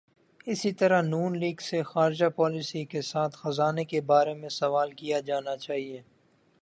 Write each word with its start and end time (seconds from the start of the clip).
اسی 0.45 0.71
طرح 0.71 1.01
ن 1.01 1.37
لیگ 1.39 1.55
سے 1.61 1.83
خارجہ 1.83 2.25
پالیسی 2.35 2.85
کے 2.85 3.01
ساتھ 3.01 3.37
خزانے 3.37 3.85
کے 3.85 4.01
بارے 4.01 4.33
میں 4.33 4.49
سوال 4.49 4.91
کیا 4.91 5.19
جانا 5.19 5.57
چاہیے۔ 5.57 6.01